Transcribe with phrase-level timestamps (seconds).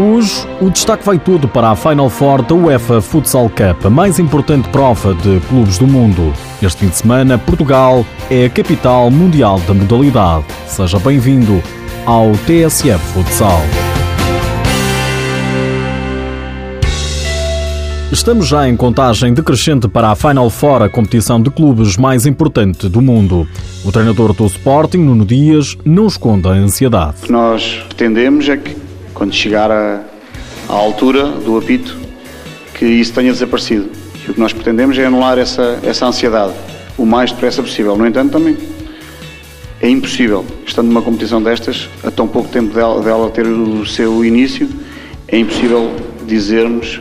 [0.00, 4.20] Hoje, o destaque vai todo para a Final Four da UEFA Futsal Cup, a mais
[4.20, 6.32] importante prova de clubes do mundo.
[6.62, 10.44] Este fim de semana, Portugal é a capital mundial da modalidade.
[10.68, 11.60] Seja bem-vindo
[12.06, 13.60] ao TSF Futsal.
[18.12, 22.88] Estamos já em contagem decrescente para a Final Four, a competição de clubes mais importante
[22.88, 23.48] do mundo.
[23.84, 27.16] O treinador do Sporting, Nuno Dias, não esconde a ansiedade.
[27.22, 28.87] O que nós pretendemos é que
[29.18, 30.00] quando chegar à
[30.68, 31.98] altura do apito,
[32.72, 33.90] que isso tenha desaparecido.
[34.24, 36.54] E o que nós pretendemos é anular essa, essa ansiedade
[36.96, 37.96] o mais depressa possível.
[37.96, 38.56] No entanto, também
[39.80, 44.24] é impossível, estando numa competição destas, a tão pouco tempo dela, dela ter o seu
[44.24, 44.68] início,
[45.26, 45.90] é impossível
[46.26, 47.00] dizermos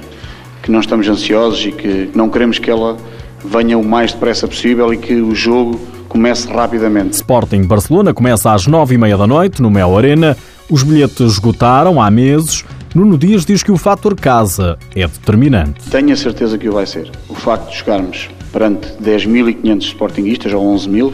[0.63, 2.98] que não estamos ansiosos e que não queremos que ela
[3.44, 7.13] venha o mais depressa possível e que o jogo comece rapidamente.
[7.13, 10.38] Sporting Barcelona começa às nove e meia da noite no Mel Arena.
[10.70, 12.66] Os bilhetes esgotaram há meses.
[12.94, 15.90] Nuno Dias diz que o fator casa é determinante.
[15.90, 17.09] Tenho a certeza que o vai ser.
[17.29, 21.13] O facto de jogarmos perante 10.500 sportinguistas ou 11.000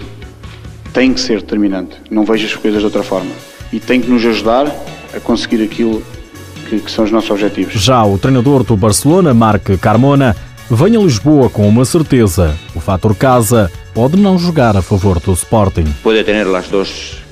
[0.92, 1.98] tem que ser determinante.
[2.10, 3.32] Não vejo as coisas de outra forma.
[3.72, 4.74] E tem que nos ajudar
[5.16, 6.02] a conseguir aquilo
[6.70, 7.74] que, que são os nossos objetivos.
[7.74, 10.36] Já o treinador do Barcelona, Marc Carmona,
[10.70, 12.56] vem a Lisboa com uma certeza.
[12.74, 15.86] O fator casa pode não jogar a favor do Sporting.
[16.02, 17.23] Pode ter as duas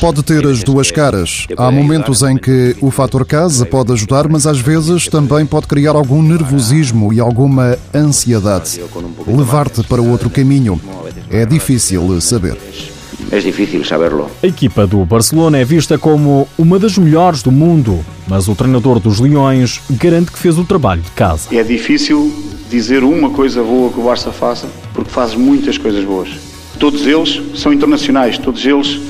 [0.00, 1.46] Pode ter as duas caras.
[1.56, 5.92] Há momentos em que o fator casa pode ajudar, mas às vezes também pode criar
[5.96, 8.80] algum nervosismo e alguma ansiedade.
[9.26, 10.80] Levar-te para outro caminho.
[11.30, 12.56] É difícil saber.
[13.30, 14.30] É difícil saberlo.
[14.42, 19.00] A equipa do Barcelona é vista como uma das melhores do mundo, mas o treinador
[19.00, 21.48] dos Leões garante que fez o trabalho de casa.
[21.52, 22.32] É difícil
[22.70, 26.28] dizer uma coisa boa que o Barça faça, porque faz muitas coisas boas.
[26.78, 29.00] Todos eles são internacionais, todos eles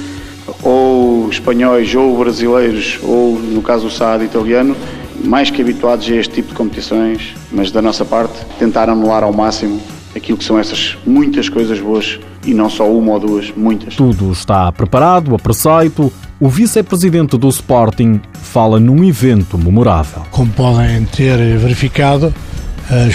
[0.62, 4.76] ou espanhóis, ou brasileiros, ou no caso o SAD italiano,
[5.24, 9.32] mais que habituados a este tipo de competições, mas da nossa parte tentar anular ao
[9.32, 9.80] máximo
[10.14, 13.96] aquilo que são essas muitas coisas boas e não só uma ou duas, muitas.
[13.96, 16.12] Tudo está preparado, a preceito.
[16.38, 20.22] O vice-presidente do Sporting fala num evento memorável.
[20.30, 22.32] Como podem ter verificado,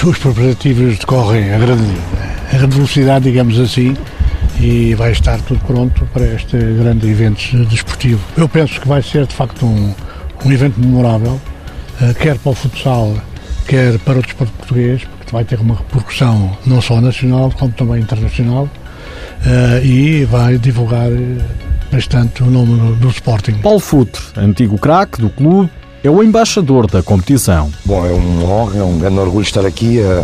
[0.06, 1.84] os preparativos decorrem a grande,
[2.52, 3.96] a grande velocidade, digamos assim,
[4.62, 8.22] e vai estar tudo pronto para este grande evento desportivo.
[8.38, 9.94] Eu penso que vai ser de facto um,
[10.46, 11.42] um evento memorável,
[12.00, 13.16] uh, quer para o futsal,
[13.68, 18.02] quer para o desporto português, porque vai ter uma repercussão não só nacional como também
[18.02, 21.10] internacional uh, e vai divulgar
[21.92, 23.54] bastante o nome do, Sporting.
[23.54, 25.72] Paulo Futre, antigo craque do clube,
[26.04, 27.72] é o embaixador da competição.
[27.84, 30.24] Bom, é uma honra, é um grande orgulho estar aqui uh,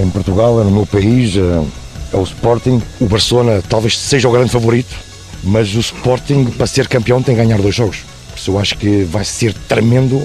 [0.00, 1.83] em Portugal, é no meu país é
[2.16, 2.82] o Sporting.
[3.00, 4.94] O Barcelona talvez seja o grande favorito,
[5.42, 7.98] mas o Sporting, para ser campeão, tem que ganhar dois jogos.
[8.30, 10.22] Por isso eu acho que vai ser tremendo.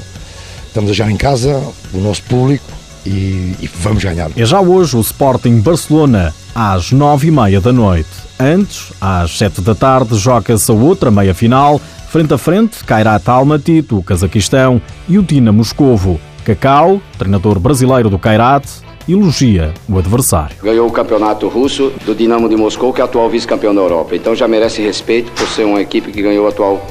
[0.68, 1.64] Estamos jogar em casa,
[1.94, 2.66] o nosso público,
[3.06, 4.30] e, e, vamos ganhar.
[4.36, 8.10] É já hoje o Sporting Barcelona, às nove e meia da noite.
[8.40, 14.02] Antes, às sete da tarde, joga-se a outra meia-final, frente a frente, Kairat Almaty, do
[14.04, 16.20] Cazaquistão, e o Dina Moscovo.
[16.46, 18.66] Cacau, treinador brasileiro do Kairat,
[19.12, 20.56] elogia o adversário.
[20.62, 24.16] Ganhou o campeonato russo do Dinamo de Moscou, que é atual vice-campeão da Europa.
[24.16, 26.86] Então já merece respeito por ser uma equipe que ganhou o atual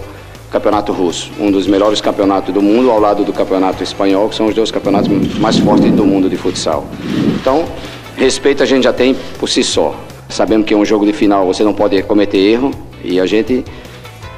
[0.51, 4.47] campeonato russo, um dos melhores campeonatos do mundo, ao lado do campeonato espanhol, que são
[4.47, 5.09] os dois campeonatos
[5.39, 6.87] mais fortes do mundo de futsal.
[7.41, 7.65] Então,
[8.17, 9.95] respeito a gente já tem por si só.
[10.29, 12.71] Sabemos que é um jogo de final, você não pode cometer erro
[13.05, 13.65] e a gente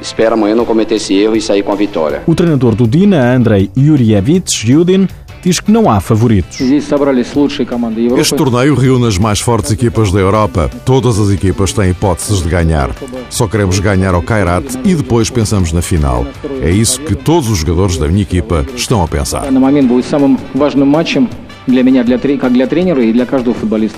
[0.01, 2.23] espera amanhã não cometer esse erro e sair com a vitória.
[2.27, 5.09] O treinador do Dina, Andrei Yurievich Judin,
[5.43, 6.61] diz que não há favoritos.
[8.19, 10.71] Este torneio reúne as mais fortes equipas da Europa.
[10.84, 12.91] Todas as equipas têm hipóteses de ganhar.
[13.28, 16.27] Só queremos ganhar ao Kairat e depois pensamos na final.
[16.62, 19.47] É isso que todos os jogadores da minha equipa estão a pensar.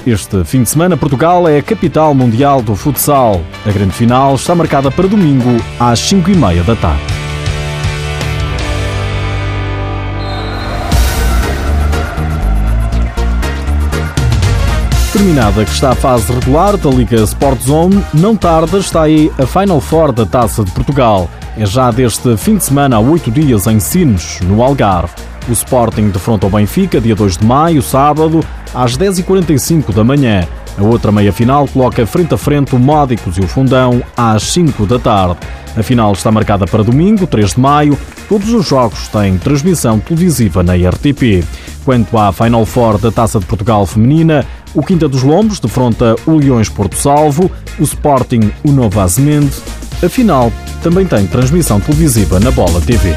[0.07, 3.41] Este fim de semana, Portugal é a capital mundial do futsal.
[3.65, 7.12] A grande final está marcada para domingo às 5 e meia da tarde.
[15.13, 19.47] Terminada que está a fase regular da Liga Sport Zone, não tarda está aí a
[19.47, 21.29] Final Four da Taça de Portugal.
[21.55, 25.13] É já deste fim de semana há oito dias em Sines, no Algarve.
[25.47, 28.41] O Sporting defronta o Benfica, dia 2 de maio, sábado,
[28.75, 30.49] às 10h45 da manhã.
[30.79, 34.99] A outra meia-final coloca frente a frente o Módicos e o Fundão às 5 da
[34.99, 35.37] tarde.
[35.77, 37.99] A final está marcada para domingo, 3 de maio.
[38.29, 41.45] Todos os jogos têm transmissão televisiva na RTP.
[41.85, 46.33] Quanto à Final Four da Taça de Portugal Feminina, o Quinta dos Lombos defronta o
[46.33, 49.53] Leões Porto Salvo, o Sporting o Nova Azemende.
[50.03, 50.53] A final
[50.83, 53.15] também tem transmissão televisiva na Bola TV.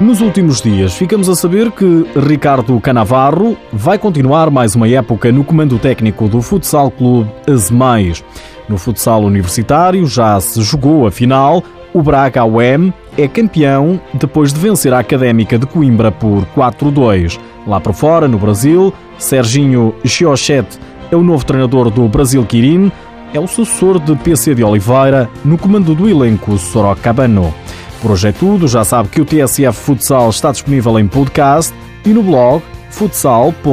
[0.00, 5.44] Nos últimos dias, ficamos a saber que Ricardo Canavarro vai continuar mais uma época no
[5.44, 8.22] comando técnico do Futsal Clube Azemais.
[8.68, 11.62] No futsal universitário já se jogou a final.
[11.92, 17.38] O Braga UEM é campeão depois de vencer a Académica de Coimbra por 4-2.
[17.66, 20.78] Lá por fora, no Brasil, Serginho Chiochete
[21.10, 22.90] é o novo treinador do Brasil Quirin,
[23.32, 27.54] é o sucessor de PC de Oliveira no comando do elenco Sorocabano.
[28.00, 31.74] Por hoje é tudo, já sabe que o TSF Futsal está disponível em podcast
[32.04, 33.64] e no blog futsal.tsf.pt.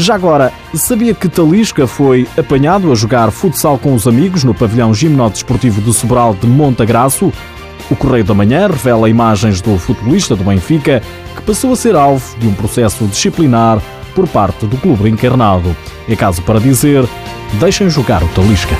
[0.00, 4.94] Já agora, sabia que Talisca foi apanhado a jogar futsal com os amigos no pavilhão
[4.94, 7.32] Gimnote Esportivo do Sobral de Montagraço?
[7.90, 11.02] O Correio da Manhã revela imagens do futebolista do Benfica
[11.34, 13.82] que passou a ser alvo de um processo disciplinar
[14.14, 15.76] por parte do clube encarnado.
[16.08, 17.04] É caso para dizer,
[17.58, 18.76] deixem jogar o Talisca.